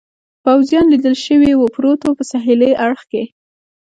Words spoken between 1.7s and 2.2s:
پروت و،